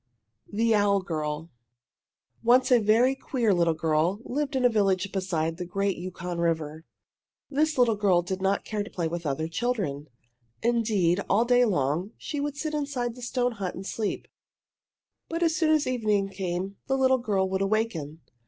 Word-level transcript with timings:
THE 0.51 0.73
OWL 0.73 1.01
GIRL 1.03 1.51
Once 2.41 2.71
a 2.71 2.79
very 2.79 3.13
queer 3.13 3.53
little 3.53 3.75
girl 3.75 4.19
lived 4.23 4.55
in 4.55 4.65
a 4.65 4.67
village 4.67 5.11
beside 5.11 5.57
the 5.57 5.63
great 5.67 5.95
Yukon 5.95 6.39
River. 6.39 6.85
This 7.51 7.77
little 7.77 7.95
girl 7.95 8.23
did 8.23 8.41
not 8.41 8.65
care 8.65 8.81
to 8.81 8.89
play 8.89 9.07
with 9.07 9.27
other 9.27 9.47
children. 9.47 10.07
Indeed, 10.63 11.21
all 11.29 11.45
day 11.45 11.65
long 11.65 12.13
she 12.17 12.39
would 12.39 12.57
sit 12.57 12.73
inside 12.73 13.13
the 13.13 13.21
stone 13.21 13.51
hut 13.51 13.75
and 13.75 13.85
sleep. 13.85 14.27
But 15.29 15.43
as 15.43 15.55
soon 15.55 15.69
as 15.69 15.85
evening 15.85 16.29
came 16.29 16.77
the 16.87 16.97
little 16.97 17.19
girl 17.19 17.47
would 17.51 17.61
awaken. 17.61 18.21